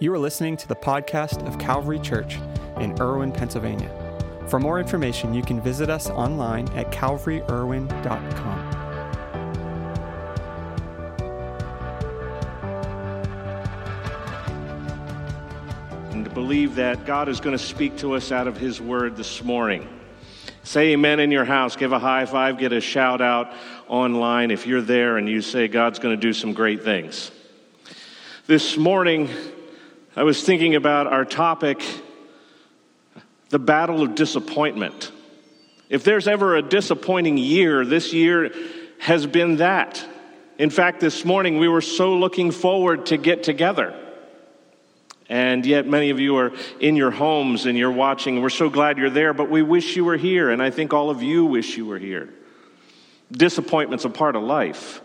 [0.00, 2.40] You are listening to the podcast of Calvary Church
[2.80, 3.88] in Irwin, Pennsylvania.
[4.48, 8.58] For more information, you can visit us online at calvaryirwin.com.
[16.10, 19.16] And to believe that God is going to speak to us out of His Word
[19.16, 19.88] this morning.
[20.64, 21.76] Say amen in your house.
[21.76, 22.58] Give a high five.
[22.58, 23.54] Get a shout out
[23.86, 27.30] online if you're there and you say God's going to do some great things.
[28.48, 29.30] This morning,
[30.16, 31.82] I was thinking about our topic,
[33.48, 35.10] the battle of disappointment.
[35.88, 38.52] If there's ever a disappointing year, this year
[39.00, 40.06] has been that.
[40.56, 43.92] In fact, this morning we were so looking forward to get together.
[45.28, 48.40] And yet, many of you are in your homes and you're watching.
[48.40, 51.10] We're so glad you're there, but we wish you were here, and I think all
[51.10, 52.32] of you wish you were here.
[53.32, 55.00] Disappointment's a part of life.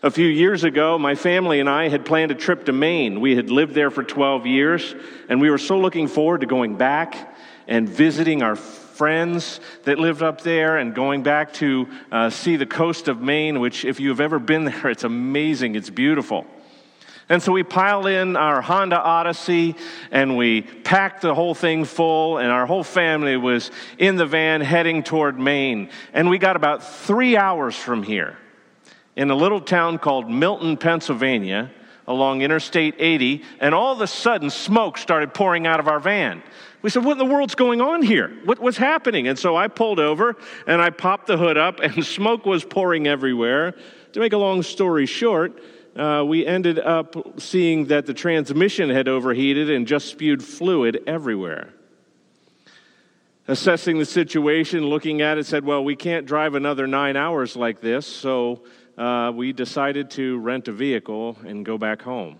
[0.00, 3.20] A few years ago, my family and I had planned a trip to Maine.
[3.20, 4.94] We had lived there for 12 years,
[5.28, 10.22] and we were so looking forward to going back and visiting our friends that lived
[10.22, 14.20] up there and going back to uh, see the coast of Maine, which, if you've
[14.20, 16.46] ever been there, it's amazing, it's beautiful.
[17.28, 19.74] And so we piled in our Honda Odyssey
[20.12, 24.60] and we packed the whole thing full, and our whole family was in the van
[24.60, 25.90] heading toward Maine.
[26.12, 28.38] And we got about three hours from here
[29.18, 31.72] in a little town called Milton, Pennsylvania,
[32.06, 36.40] along Interstate 80, and all of a sudden smoke started pouring out of our van.
[36.82, 38.30] We said, What in the world's going on here?
[38.44, 39.26] What, what's happening?
[39.26, 40.36] And so I pulled over
[40.68, 43.74] and I popped the hood up, and smoke was pouring everywhere.
[44.12, 45.60] To make a long story short,
[45.96, 51.74] uh, we ended up seeing that the transmission had overheated and just spewed fluid everywhere.
[53.48, 57.80] Assessing the situation, looking at it, said, Well, we can't drive another nine hours like
[57.80, 58.62] this, so
[58.98, 62.38] uh, we decided to rent a vehicle and go back home.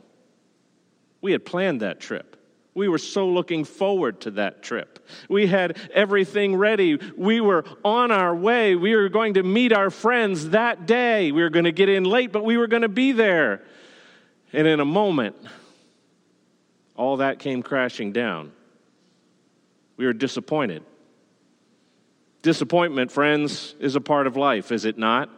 [1.21, 2.35] We had planned that trip.
[2.75, 5.05] We were so looking forward to that trip.
[5.29, 6.99] We had everything ready.
[7.17, 8.77] We were on our way.
[8.77, 11.33] We were going to meet our friends that day.
[11.33, 13.63] We were going to get in late, but we were going to be there.
[14.53, 15.37] And in a moment,
[16.95, 18.53] all that came crashing down.
[19.97, 20.85] We were disappointed.
[22.43, 25.31] Disappointment, friends, is a part of life, is it not?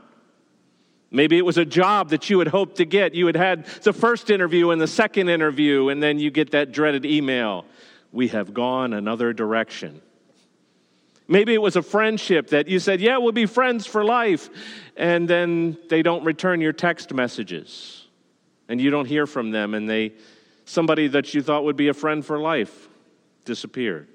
[1.11, 3.15] Maybe it was a job that you had hoped to get.
[3.15, 6.71] You had had the first interview and the second interview, and then you get that
[6.71, 7.65] dreaded email.
[8.13, 10.01] We have gone another direction.
[11.27, 14.51] Maybe it was a friendship that you said, Yeah, we'll be friends for life.
[14.97, 18.07] And then they don't return your text messages.
[18.69, 19.75] And you don't hear from them.
[19.75, 20.13] And they,
[20.65, 22.89] somebody that you thought would be a friend for life
[23.45, 24.09] disappeared.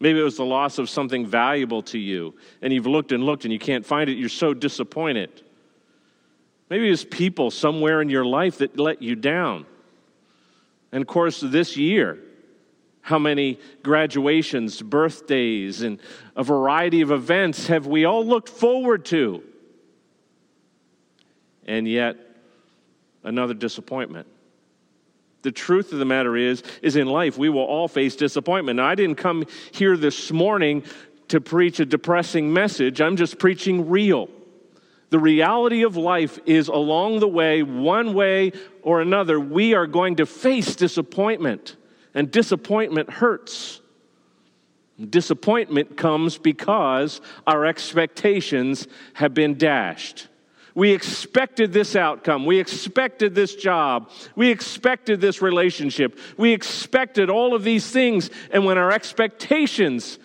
[0.00, 2.34] Maybe it was the loss of something valuable to you.
[2.62, 4.16] And you've looked and looked and you can't find it.
[4.16, 5.42] You're so disappointed.
[6.70, 9.66] Maybe it's people somewhere in your life that let you down.
[10.92, 12.18] And of course, this year,
[13.00, 16.00] how many graduations, birthdays, and
[16.36, 19.42] a variety of events have we all looked forward to?
[21.66, 22.16] And yet,
[23.24, 24.28] another disappointment.
[25.42, 28.76] The truth of the matter is, is in life we will all face disappointment.
[28.76, 30.84] Now, I didn't come here this morning
[31.28, 33.00] to preach a depressing message.
[33.00, 34.28] I'm just preaching real.
[35.10, 40.16] The reality of life is along the way, one way or another, we are going
[40.16, 41.76] to face disappointment.
[42.14, 43.80] And disappointment hurts.
[45.08, 50.28] Disappointment comes because our expectations have been dashed.
[50.74, 52.46] We expected this outcome.
[52.46, 54.10] We expected this job.
[54.36, 56.18] We expected this relationship.
[56.36, 58.30] We expected all of these things.
[58.52, 60.18] And when our expectations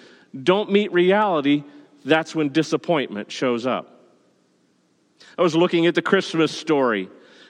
[0.43, 1.63] don't meet reality,
[2.03, 3.94] that's when disappointment shows up.
[5.37, 7.09] I was looking at the Christmas story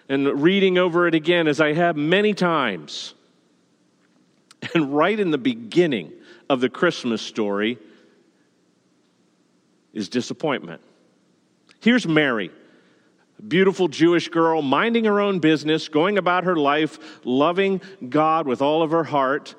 [0.09, 3.13] and reading over it again as I have many times.
[4.73, 6.11] And right in the beginning
[6.49, 7.77] of the Christmas story
[9.93, 10.81] is disappointment.
[11.81, 12.49] Here's Mary,
[13.47, 17.79] beautiful Jewish girl, minding her own business, going about her life, loving
[18.09, 19.53] God with all of her heart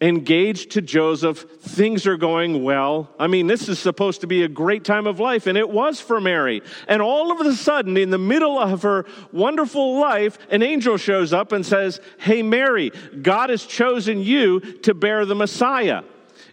[0.00, 1.38] engaged to Joseph.
[1.60, 3.10] Things are going well.
[3.18, 6.00] I mean, this is supposed to be a great time of life, and it was
[6.00, 6.62] for Mary.
[6.88, 11.32] And all of a sudden, in the middle of her wonderful life, an angel shows
[11.32, 16.02] up and says, Hey, Mary, God has chosen you to bear the Messiah.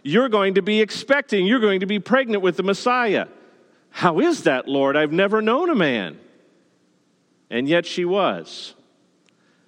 [0.02, 3.26] You're going to be expecting, you're going to be pregnant with the Messiah.
[3.90, 4.96] How is that, Lord?
[4.96, 6.20] I've never known a man.
[7.50, 8.74] And yet she was.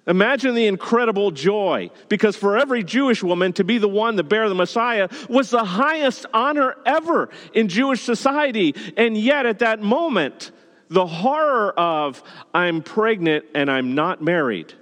[0.07, 4.49] Imagine the incredible joy, because for every Jewish woman to be the one to bear
[4.49, 8.73] the Messiah was the highest honor ever in Jewish society.
[8.97, 10.51] And yet, at that moment,
[10.89, 14.73] the horror of, I'm pregnant and I'm not married,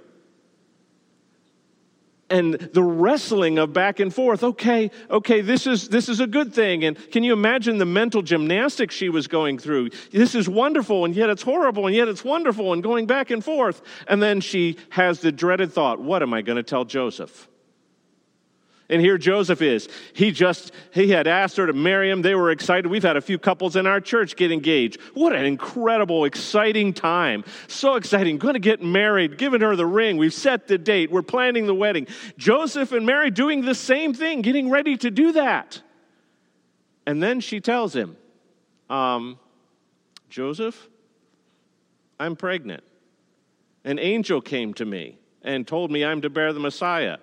[2.30, 4.42] and the wrestling of back and forth.
[4.42, 6.84] Okay okay this is this is a good thing.
[6.84, 9.90] And can you imagine the mental gymnastics she was going through?
[10.12, 13.44] This is wonderful and yet it's horrible and yet it's wonderful and going back and
[13.44, 13.82] forth.
[14.06, 17.49] And then she has the dreaded thought what am i going to tell joseph
[18.90, 19.88] and here Joseph is.
[20.12, 22.22] He just, he had asked her to marry him.
[22.22, 22.88] They were excited.
[22.88, 25.00] We've had a few couples in our church get engaged.
[25.14, 27.44] What an incredible, exciting time.
[27.68, 28.38] So exciting.
[28.38, 30.16] Going to get married, giving her the ring.
[30.16, 31.10] We've set the date.
[31.10, 32.08] We're planning the wedding.
[32.36, 35.80] Joseph and Mary doing the same thing, getting ready to do that.
[37.06, 38.16] And then she tells him,
[38.90, 39.38] um,
[40.28, 40.88] Joseph,
[42.18, 42.82] I'm pregnant.
[43.84, 47.18] An angel came to me and told me I'm to bear the Messiah.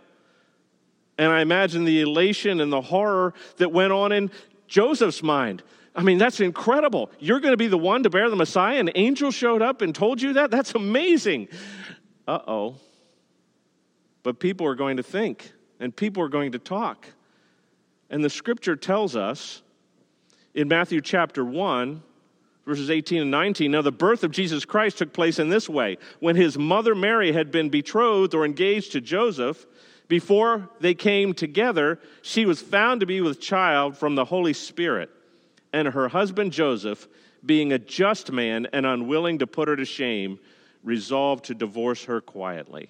[1.18, 4.32] And I imagine the elation and the horror that went on in
[4.68, 5.64] Joseph's mind.
[5.96, 7.10] I mean, that's incredible.
[7.20, 8.80] You're going to be the one to bear the Messiah.
[8.80, 10.52] An angel showed up and told you that?
[10.52, 11.48] That's amazing.
[12.28, 12.76] Uh oh.
[14.22, 17.08] But people are going to think and people are going to talk.
[18.10, 19.64] And the scripture tells us
[20.54, 22.04] in Matthew chapter 1,
[22.66, 25.98] verses 18 and 19 now the birth of Jesus Christ took place in this way.
[26.20, 29.66] When his mother Mary had been betrothed or engaged to Joseph,
[30.08, 35.10] before they came together, she was found to be with child from the Holy Spirit.
[35.74, 37.08] And her husband Joseph,
[37.46, 40.40] being a just man and unwilling to put her to shame,
[40.84, 42.90] resolved to divorce her quietly.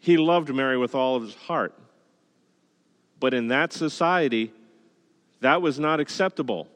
[0.00, 1.78] He loved Mary with all of his heart.
[3.20, 4.52] But in that society,
[5.40, 6.66] that was not acceptable.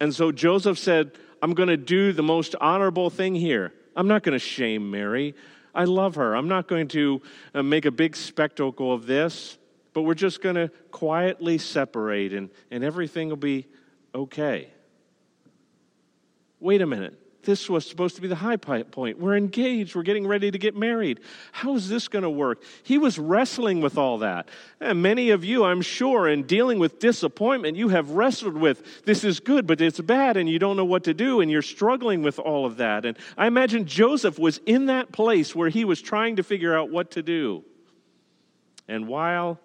[0.00, 3.72] And so Joseph said, I'm going to do the most honorable thing here.
[3.94, 5.36] I'm not going to shame Mary.
[5.76, 6.34] I love her.
[6.34, 7.20] I'm not going to
[7.54, 9.58] uh, make a big spectacle of this,
[9.92, 13.66] but we're just going to quietly separate and, and everything will be
[14.14, 14.70] okay.
[16.60, 17.20] Wait a minute.
[17.46, 19.20] This was supposed to be the high point.
[19.20, 19.94] We're engaged.
[19.94, 21.20] We're getting ready to get married.
[21.52, 22.60] How is this going to work?
[22.82, 24.48] He was wrestling with all that.
[24.80, 29.22] And many of you, I'm sure, in dealing with disappointment, you have wrestled with this
[29.22, 32.24] is good, but it's bad, and you don't know what to do, and you're struggling
[32.24, 33.06] with all of that.
[33.06, 36.90] And I imagine Joseph was in that place where he was trying to figure out
[36.90, 37.62] what to do.
[38.88, 39.60] And while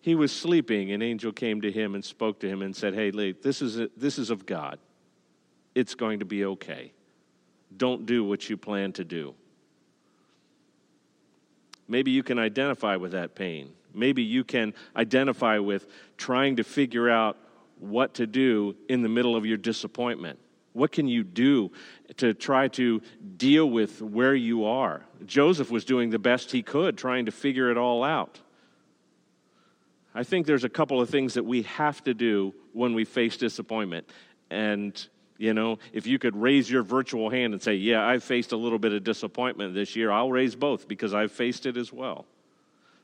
[0.00, 3.12] he was sleeping, an angel came to him and spoke to him and said, Hey,
[3.30, 4.80] this is, this is of God
[5.76, 6.90] it's going to be okay.
[7.76, 9.34] Don't do what you plan to do.
[11.86, 13.72] Maybe you can identify with that pain.
[13.94, 15.86] Maybe you can identify with
[16.16, 17.36] trying to figure out
[17.78, 20.38] what to do in the middle of your disappointment.
[20.72, 21.70] What can you do
[22.16, 23.02] to try to
[23.36, 25.02] deal with where you are?
[25.26, 28.40] Joseph was doing the best he could, trying to figure it all out.
[30.14, 33.36] I think there's a couple of things that we have to do when we face
[33.36, 34.08] disappointment.
[34.50, 35.06] And
[35.38, 38.56] you know, if you could raise your virtual hand and say, Yeah, I've faced a
[38.56, 42.26] little bit of disappointment this year, I'll raise both because I've faced it as well.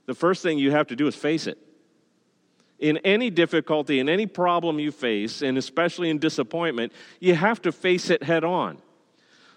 [0.06, 1.58] The first thing you have to do is face it.
[2.78, 7.70] In any difficulty, in any problem you face, and especially in disappointment, you have to
[7.70, 8.78] face it head on.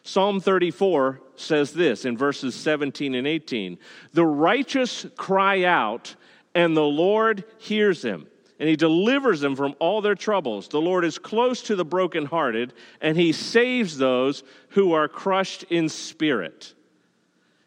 [0.03, 3.79] Psalm 34 says this in verses 17 and 18
[4.13, 6.15] The righteous cry out,
[6.53, 8.27] and the Lord hears them
[8.59, 10.67] and he delivers them from all their troubles.
[10.67, 15.89] The Lord is close to the brokenhearted, and he saves those who are crushed in
[15.89, 16.73] spirit.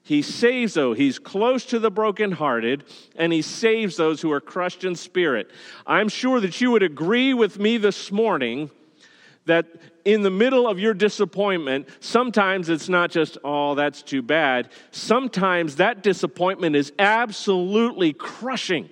[0.03, 0.97] He saves those.
[0.97, 2.85] He's close to the brokenhearted,
[3.17, 5.51] and he saves those who are crushed in spirit.
[5.87, 8.71] I'm sure that you would agree with me this morning
[9.45, 9.67] that
[10.07, 14.71] in the middle of your disappointment, sometimes it's not just, oh, that's too bad.
[14.91, 18.89] Sometimes that disappointment is absolutely crushing.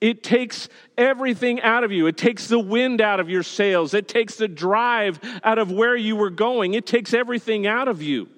[0.00, 2.06] It takes everything out of you.
[2.06, 3.92] It takes the wind out of your sails.
[3.92, 6.74] It takes the drive out of where you were going.
[6.74, 8.28] It takes everything out of you.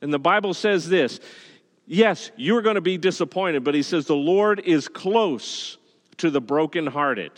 [0.00, 1.20] And the Bible says this
[1.86, 5.78] yes, you're going to be disappointed, but he says the Lord is close
[6.18, 7.32] to the brokenhearted.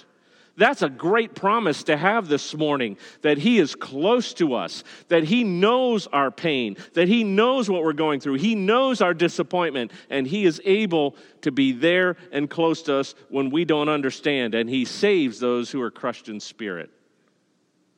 [0.59, 5.23] That's a great promise to have this morning that He is close to us, that
[5.23, 9.93] He knows our pain, that He knows what we're going through, He knows our disappointment,
[10.11, 14.57] and He is able to be there and close to us when we don't understand,
[14.57, 16.91] and He saves those who are crushed in spirit.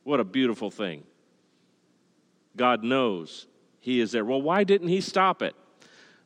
[0.04, 1.04] What a beautiful thing.
[2.58, 3.46] God knows
[3.80, 4.24] He is there.
[4.26, 5.54] Well, why didn't He stop it?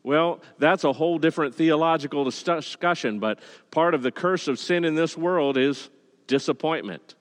[0.03, 3.39] Well, that's a whole different theological discussion, but
[3.71, 5.91] part of the curse of sin in this world is
[6.27, 7.15] disappointment.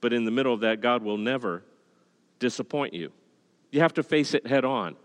[0.00, 1.62] But in the middle of that, God will never
[2.38, 3.12] disappoint you.
[3.70, 4.96] You have to face it head on.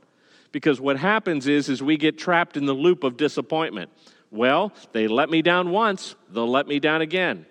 [0.51, 3.91] Because what happens is, is we get trapped in the loop of disappointment.
[4.31, 7.45] Well, they let me down once, they'll let me down again.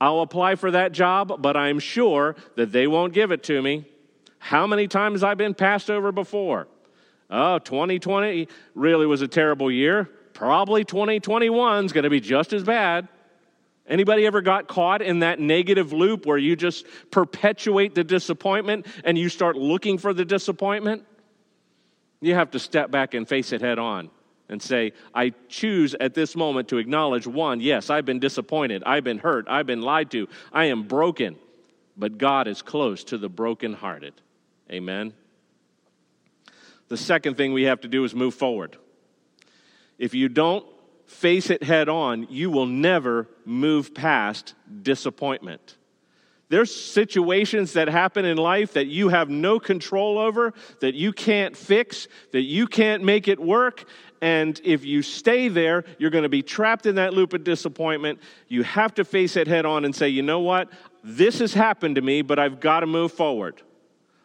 [0.00, 3.84] I'll apply for that job, but I'm sure that they won't give it to me.
[4.38, 6.68] How many times I've been passed over before?
[7.28, 10.08] Oh, 2020 really was a terrible year.
[10.32, 13.08] Probably 2021 is going to be just as bad.
[13.90, 19.18] Anybody ever got caught in that negative loop where you just perpetuate the disappointment and
[19.18, 21.04] you start looking for the disappointment?
[22.20, 24.10] You have to step back and face it head on
[24.48, 29.04] and say, I choose at this moment to acknowledge one, yes, I've been disappointed, I've
[29.04, 31.36] been hurt, I've been lied to, I am broken,
[31.96, 34.14] but God is close to the brokenhearted.
[34.70, 35.14] Amen.
[36.88, 38.76] The second thing we have to do is move forward.
[39.98, 40.64] If you don't
[41.10, 45.76] face it head on, you will never move past disappointment.
[46.48, 51.56] There's situations that happen in life that you have no control over, that you can't
[51.56, 53.84] fix, that you can't make it work.
[54.22, 58.20] And if you stay there, you're going to be trapped in that loop of disappointment.
[58.48, 60.70] You have to face it head on and say, you know what?
[61.02, 63.62] This has happened to me, but I've got to move forward.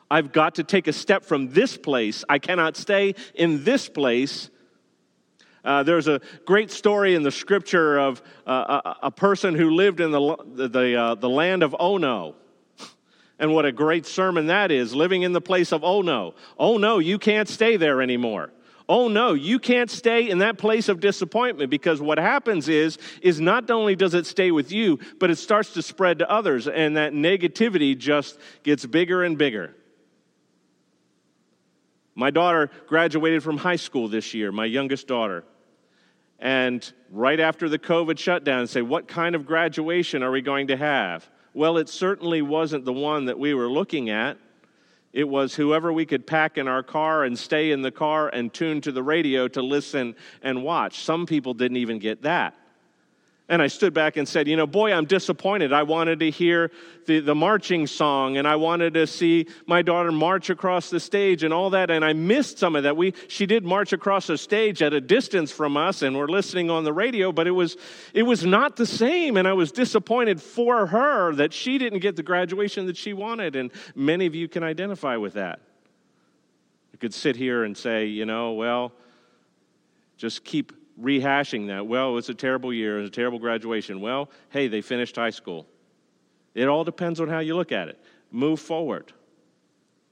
[0.09, 2.23] I've got to take a step from this place.
[2.29, 4.49] I cannot stay in this place.
[5.65, 10.00] Uh, there's a great story in the scripture of uh, a, a, person who lived
[10.00, 12.36] in the, the, uh, the land of Ono.
[13.39, 16.36] And what a great sermon that is, living in the place of oh no.
[16.57, 18.51] Oh no, you can't stay there anymore.
[18.88, 23.41] Oh no, you can't stay in that place of disappointment because what happens is is
[23.41, 26.95] not only does it stay with you, but it starts to spread to others and
[26.95, 29.75] that negativity just gets bigger and bigger.
[32.13, 35.43] My daughter graduated from high school this year, my youngest daughter.
[36.39, 40.77] And right after the COVID shutdown, say, what kind of graduation are we going to
[40.77, 41.29] have?
[41.53, 44.37] Well, it certainly wasn't the one that we were looking at.
[45.13, 48.53] It was whoever we could pack in our car and stay in the car and
[48.53, 50.99] tune to the radio to listen and watch.
[50.99, 52.53] Some people didn't even get that.
[53.47, 55.71] And I stood back and said, You know, boy, I'm disappointed.
[55.71, 56.71] I wanted to hear
[57.05, 61.43] the, the marching song and I wanted to see my daughter march across the stage
[61.43, 61.91] and all that.
[61.91, 62.97] And I missed some of that.
[62.97, 66.71] We, she did march across the stage at a distance from us and we're listening
[66.71, 67.77] on the radio, but it was,
[68.15, 69.37] it was not the same.
[69.37, 73.55] And I was disappointed for her that she didn't get the graduation that she wanted.
[73.55, 75.59] And many of you can identify with that.
[76.93, 78.91] You could sit here and say, You know, well,
[80.17, 80.71] just keep
[81.01, 81.87] rehashing that.
[81.87, 84.01] Well, it was a terrible year, it was a terrible graduation.
[84.01, 85.65] Well, hey, they finished high school.
[86.53, 87.99] It all depends on how you look at it.
[88.31, 89.11] Move forward.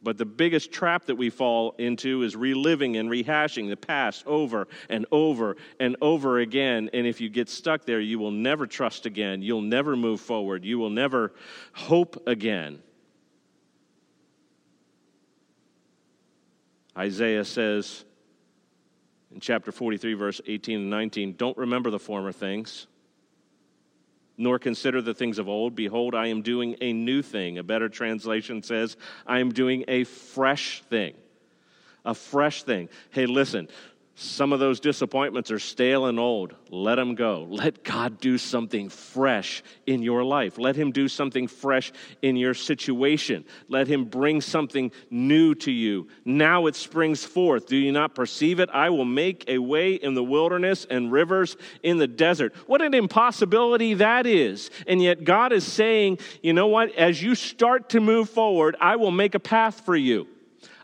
[0.01, 4.67] But the biggest trap that we fall into is reliving and rehashing the past over
[4.89, 6.89] and over and over again.
[6.93, 9.41] And if you get stuck there, you will never trust again.
[9.41, 10.65] You'll never move forward.
[10.65, 11.31] You will never
[11.71, 12.83] hope again.
[16.97, 18.03] Isaiah says,
[19.33, 22.87] in chapter 43, verse 18 and 19 Don't remember the former things,
[24.37, 25.75] nor consider the things of old.
[25.75, 27.57] Behold, I am doing a new thing.
[27.57, 31.15] A better translation says, I am doing a fresh thing.
[32.05, 32.89] A fresh thing.
[33.11, 33.69] Hey, listen,
[34.15, 36.53] some of those disappointments are stale and old.
[36.69, 37.47] Let them go.
[37.49, 40.59] Let God do something fresh in your life.
[40.59, 41.91] Let Him do something fresh
[42.21, 43.43] in your situation.
[43.69, 46.09] Let Him bring something new to you.
[46.25, 47.65] Now it springs forth.
[47.65, 48.69] Do you not perceive it?
[48.71, 52.53] I will make a way in the wilderness and rivers in the desert.
[52.67, 54.69] What an impossibility that is.
[54.85, 56.93] And yet God is saying, you know what?
[56.93, 60.27] As you start to move forward, I will make a path for you.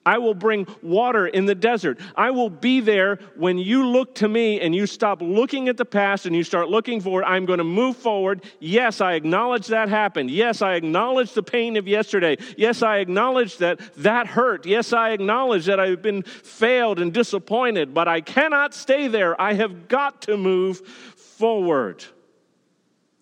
[0.10, 2.00] I will bring water in the desert.
[2.16, 5.86] I will be there when you look to me and you stop looking at the
[5.86, 7.25] past and you start looking forward.
[7.25, 8.44] I'm going to move forward.
[8.60, 10.32] Yes, I acknowledge that happened.
[10.32, 12.38] Yes, I acknowledge the pain of yesterday.
[12.58, 14.66] Yes, I acknowledge that that hurt.
[14.66, 19.39] Yes, I acknowledge that I've been failed and disappointed, but I cannot stay there.
[19.39, 22.04] I have got to move forward.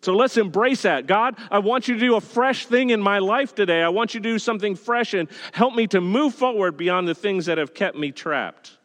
[0.08, 1.06] So let's embrace that.
[1.06, 3.84] God, I want you to do a fresh thing in my life today.
[3.84, 7.14] I want you to do something fresh and help me to move forward beyond the
[7.14, 8.78] things that have kept me trapped.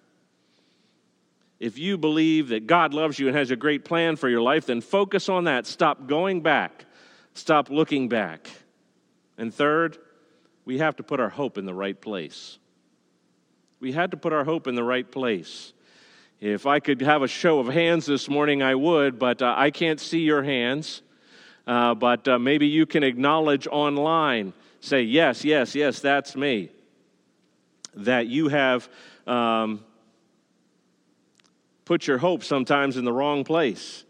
[1.61, 4.67] If you believe that God loves you and has a great plan for your life,
[4.67, 5.65] then focus on that.
[5.69, 6.87] Stop going back,
[7.35, 8.51] stop looking back.
[9.39, 9.99] And third,
[10.65, 12.59] we have to put our hope in the right place.
[13.79, 15.73] We had to put our hope in the right place.
[16.41, 19.71] If I could have a show of hands this morning, I would, but uh, I
[19.71, 21.03] can't see your hands.
[21.67, 26.71] Uh, but uh, maybe you can acknowledge online, say, Yes, yes, yes, that's me.
[27.95, 28.89] That you have
[29.27, 29.85] um,
[31.85, 34.05] put your hope sometimes in the wrong place.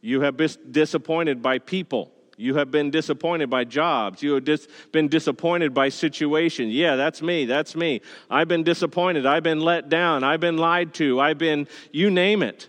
[0.00, 2.12] You have been disappointed by people.
[2.36, 4.22] You have been disappointed by jobs.
[4.22, 6.72] You have dis- been disappointed by situations.
[6.72, 7.46] Yeah, that's me.
[7.46, 8.02] That's me.
[8.28, 9.24] I've been disappointed.
[9.24, 10.22] I've been let down.
[10.22, 11.18] I've been lied to.
[11.18, 12.68] I've been, you name it.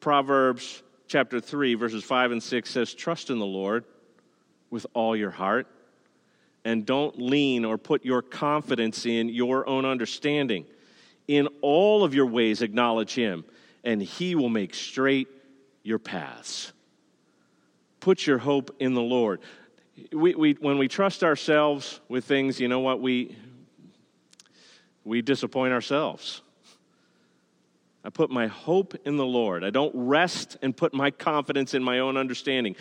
[0.00, 3.84] Proverbs chapter 3, verses 5 and 6 says, Trust in the Lord
[4.70, 5.66] with all your heart
[6.64, 10.66] and don't lean or put your confidence in your own understanding.
[11.26, 13.44] In all of your ways, acknowledge Him,
[13.82, 15.26] and He will make straight
[15.82, 16.72] your paths.
[17.98, 19.40] Put your hope in the Lord.
[20.12, 23.00] We, we, when we trust ourselves with things, you know what?
[23.00, 23.36] We,
[25.04, 26.40] we disappoint ourselves.
[28.02, 29.62] I put my hope in the Lord.
[29.62, 32.76] I don't rest and put my confidence in my own understanding.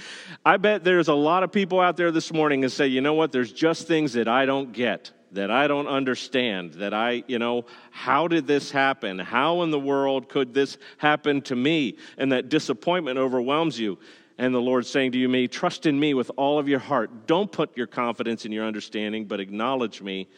[0.45, 3.13] I bet there's a lot of people out there this morning and say, you know
[3.13, 7.37] what, there's just things that I don't get, that I don't understand, that I, you
[7.37, 9.19] know, how did this happen?
[9.19, 11.97] How in the world could this happen to me?
[12.17, 13.99] And that disappointment overwhelms you.
[14.37, 17.27] And the Lord's saying to you, me, trust in me with all of your heart.
[17.27, 20.29] Don't put your confidence in your understanding, but acknowledge me.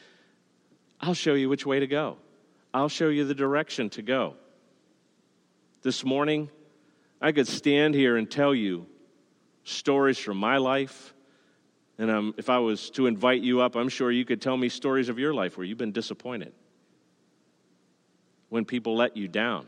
[0.99, 2.17] I'll show you which way to go.
[2.73, 4.37] I'll show you the direction to go.
[5.83, 6.49] This morning,
[7.19, 8.85] I could stand here and tell you
[9.63, 11.13] stories from my life.
[11.97, 14.69] And um, if I was to invite you up, I'm sure you could tell me
[14.69, 16.53] stories of your life where you've been disappointed.
[18.49, 19.65] When people let you down.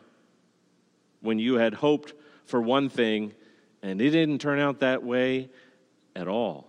[1.22, 2.14] When you had hoped
[2.46, 3.34] for one thing
[3.82, 5.50] and it didn't turn out that way
[6.16, 6.68] at all.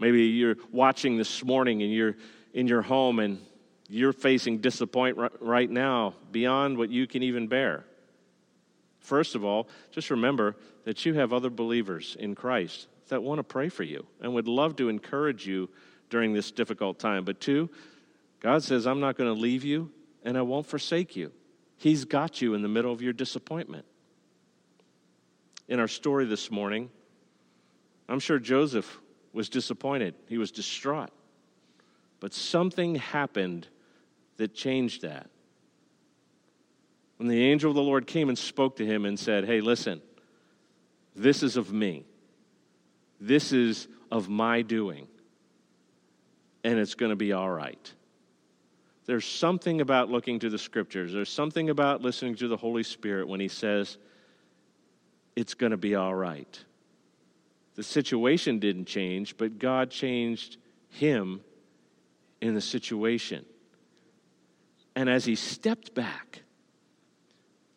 [0.00, 2.16] Maybe you're watching this morning and you're
[2.52, 3.38] in your home and
[3.88, 7.84] you're facing disappointment right now beyond what you can even bear.
[9.00, 13.44] First of all, just remember that you have other believers in Christ that want to
[13.44, 15.68] pray for you and would love to encourage you
[16.10, 17.24] during this difficult time.
[17.24, 17.70] But two,
[18.40, 19.90] God says, I'm not going to leave you
[20.24, 21.32] and I won't forsake you.
[21.76, 23.84] He's got you in the middle of your disappointment
[25.68, 26.90] in our story this morning,
[28.08, 29.00] I'm sure Joseph
[29.32, 30.14] was disappointed.
[30.28, 31.10] He was distraught.
[32.20, 33.68] But something happened
[34.36, 35.28] that changed that.
[37.16, 40.02] When the angel of the Lord came and spoke to him and said, Hey, listen,
[41.14, 42.04] this is of me.
[43.20, 45.08] This is of my doing.
[46.62, 47.92] And it's going to be all right.
[49.06, 51.12] There's something about looking to the scriptures.
[51.12, 53.98] There's something about listening to the Holy Spirit when he says,
[55.36, 56.64] it's going to be all right.
[57.76, 60.56] The situation didn't change, but God changed
[60.88, 61.40] him
[62.40, 63.44] in the situation.
[64.96, 66.42] And as he stepped back,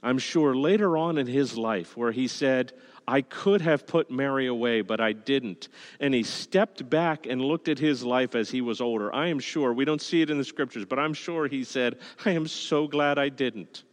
[0.02, 2.72] I'm sure later on in his life, where he said,
[3.06, 5.68] I could have put Mary away, but I didn't.
[6.00, 9.14] And he stepped back and looked at his life as he was older.
[9.14, 11.98] I am sure, we don't see it in the scriptures, but I'm sure he said,
[12.26, 13.84] I am so glad I didn't.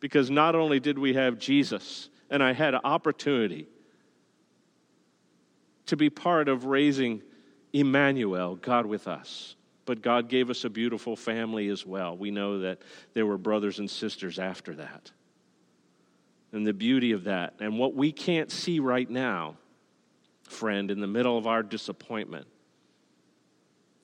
[0.00, 3.68] Because not only did we have Jesus, and I had an opportunity
[5.86, 7.22] to be part of raising
[7.72, 9.56] Emmanuel, God with us.
[9.84, 12.16] But God gave us a beautiful family as well.
[12.16, 12.82] We know that
[13.14, 15.10] there were brothers and sisters after that.
[16.52, 19.56] And the beauty of that, and what we can't see right now,
[20.44, 22.46] friend, in the middle of our disappointment,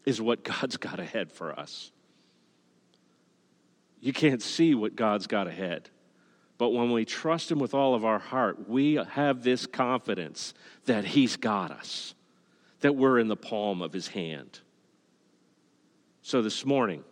[0.04, 1.92] is what God's got ahead for us.
[4.00, 5.90] You can't see what God's got ahead.
[6.56, 10.54] But when we trust Him with all of our heart, we have this confidence
[10.86, 12.14] that He's got us,
[12.80, 14.60] that we're in the palm of His hand.
[16.28, 17.04] So this morning,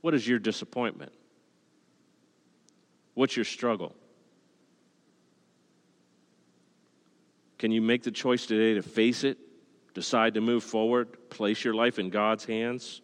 [0.00, 1.12] what is your disappointment?
[3.12, 3.94] What's your struggle?
[7.58, 9.36] Can you make the choice today to face it,
[9.92, 13.02] decide to move forward, place your life in God's hands?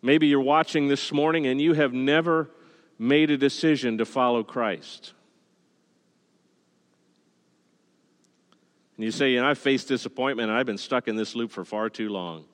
[0.00, 2.48] Maybe you're watching this morning and you have never
[2.98, 5.12] made a decision to follow Christ.
[8.96, 11.66] And you say, and I've faced disappointment and I've been stuck in this loop for
[11.66, 12.46] far too long.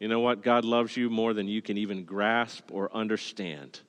[0.00, 0.42] You know what?
[0.42, 3.80] God loves you more than you can even grasp or understand.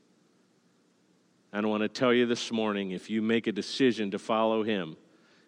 [1.54, 4.62] And I want to tell you this morning if you make a decision to follow
[4.62, 4.98] Him,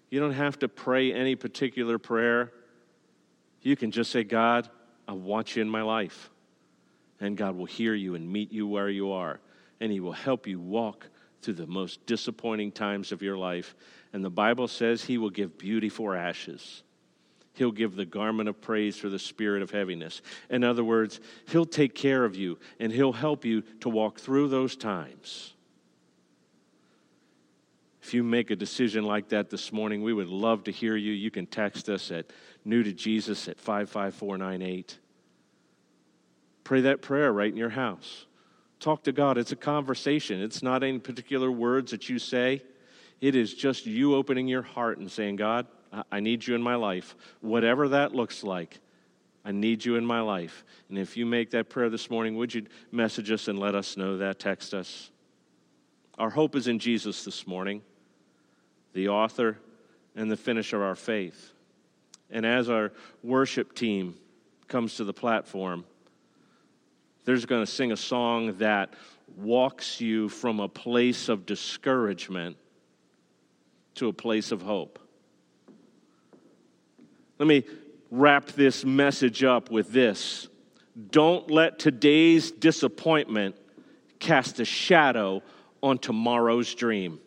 [0.10, 2.52] you don't have to pray any particular prayer.
[3.62, 4.70] You can just say, God,
[5.08, 6.30] I want you in my life.
[7.20, 9.40] And God will hear you and meet you where you are
[9.84, 11.10] and He will help you walk
[11.42, 13.76] through the most disappointing times of your life.
[14.14, 16.84] And the Bible says He will give beauty for ashes.
[17.54, 20.22] He'll give the garment of praise for the spirit of heaviness.
[20.50, 24.50] In other words, He'll take care of you and He'll help you to walk through
[24.50, 25.54] those times.
[28.02, 31.14] If you make a decision like that this morning, we would love to hear you.
[31.14, 32.32] You can text us at
[32.66, 35.00] new to Jesus at 55498.
[36.64, 38.26] Pray that prayer right in your house.
[38.80, 39.38] Talk to God.
[39.38, 42.62] It's a conversation, it's not any particular words that you say.
[43.22, 45.66] It is just you opening your heart and saying, God,
[46.12, 47.16] I need you in my life.
[47.42, 48.80] Whatever that looks like,
[49.46, 50.64] I need you in my life.
[50.90, 53.98] And if you make that prayer this morning, would you message us and let us
[53.98, 54.40] know that?
[54.40, 55.12] Text us.
[56.18, 57.82] Our hope is in Jesus this morning,
[58.94, 59.58] the author
[60.16, 61.52] and the finisher of our faith.
[62.30, 64.16] And as our worship team
[64.68, 65.86] comes to the platform,
[67.26, 68.94] they're going to sing a song that
[69.38, 72.58] walks you from a place of discouragement
[73.96, 75.00] to a place of hope.
[77.44, 77.66] Let me
[78.10, 80.48] wrap this message up with this.
[81.12, 83.58] Don't let today's disappointment
[84.18, 85.44] cast a shadow
[85.82, 87.20] on tomorrow's dream.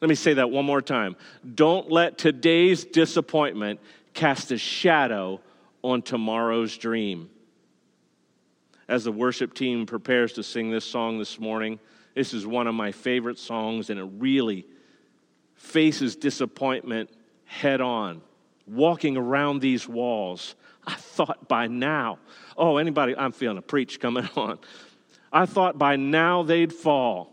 [0.00, 1.16] Let me say that one more time.
[1.54, 3.78] Don't let today's disappointment
[4.14, 5.42] cast a shadow
[5.84, 7.28] on tomorrow's dream.
[8.88, 11.78] As the worship team prepares to sing this song this morning,
[12.14, 14.66] this is one of my favorite songs, and it really
[15.56, 17.10] faces disappointment
[17.44, 18.22] head on
[18.66, 20.54] walking around these walls.
[20.86, 22.18] I thought by now,
[22.56, 24.58] oh, anybody, I'm feeling a preach coming on.
[25.32, 27.32] I thought by now they'd fall.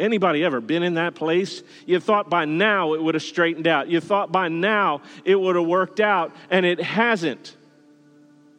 [0.00, 1.62] Anybody ever been in that place?
[1.86, 3.88] You thought by now it would have straightened out.
[3.88, 7.56] You thought by now it would have worked out, and it hasn't.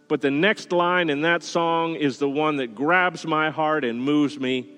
[0.10, 4.02] But the next line in that song is the one that grabs my heart and
[4.02, 4.69] moves me.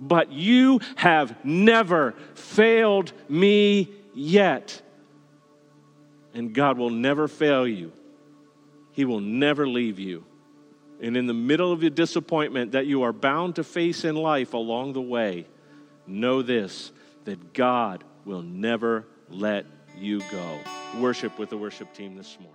[0.00, 4.80] But you have never failed me yet.
[6.36, 7.92] And God will never fail you,
[8.92, 10.26] He will never leave you.
[11.00, 14.52] And in the middle of your disappointment that you are bound to face in life
[14.52, 15.46] along the way,
[16.06, 16.92] know this
[17.24, 19.64] that God will never let
[19.96, 20.58] you go.
[21.00, 22.52] Worship with the worship team this morning.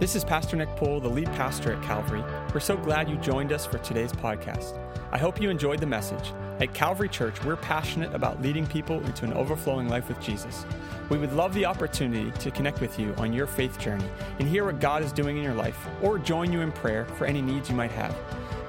[0.00, 2.22] This is Pastor Nick Poole, the lead pastor at Calvary.
[2.52, 4.76] We're so glad you joined us for today's podcast.
[5.12, 6.32] I hope you enjoyed the message.
[6.60, 10.64] At Calvary Church, we're passionate about leading people into an overflowing life with Jesus.
[11.08, 14.04] We would love the opportunity to connect with you on your faith journey
[14.38, 17.26] and hear what God is doing in your life or join you in prayer for
[17.26, 18.16] any needs you might have.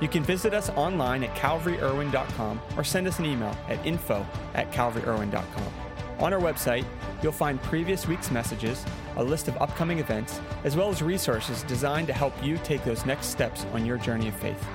[0.02, 4.72] You can visit us online at calvaryirwin.com or send us an email at info at
[4.72, 5.74] calvaryirwin.com.
[6.20, 6.86] On our website,
[7.22, 8.84] you'll find previous week's messages,
[9.18, 13.06] a list of upcoming events, as well as resources designed to help you take those
[13.06, 14.66] next steps on your journey of faith.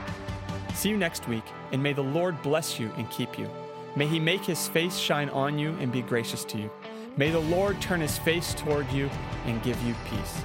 [0.81, 3.51] See you next week, and may the Lord bless you and keep you.
[3.97, 6.71] May he make his face shine on you and be gracious to you.
[7.19, 9.11] May the Lord turn his face toward you
[9.45, 10.43] and give you peace.